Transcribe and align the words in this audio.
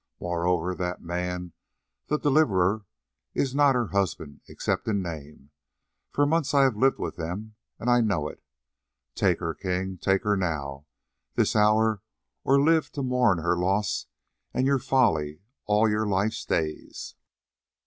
Moreover, 0.19 0.73
that 0.73 1.03
man, 1.03 1.53
the 2.07 2.17
Deliverer, 2.17 2.87
is 3.35 3.53
not 3.53 3.75
her 3.75 3.89
husband, 3.89 4.41
except 4.47 4.87
in 4.87 5.03
name; 5.03 5.51
for 6.09 6.25
months 6.25 6.55
I 6.55 6.63
have 6.63 6.75
lived 6.75 6.97
with 6.97 7.17
them 7.17 7.53
and 7.77 7.87
I 7.87 8.01
know 8.01 8.27
it. 8.27 8.43
Take 9.13 9.39
her, 9.41 9.53
King, 9.53 9.99
take 9.99 10.23
her 10.23 10.35
now, 10.35 10.87
this 11.35 11.55
hour, 11.55 12.01
or 12.43 12.59
live 12.59 12.91
to 12.93 13.03
mourn 13.03 13.37
her 13.37 13.55
loss 13.55 14.07
and 14.55 14.65
your 14.65 14.77
own 14.77 14.81
folly 14.81 15.41
all 15.67 15.87
your 15.87 16.07
life's 16.07 16.45
days." 16.45 17.13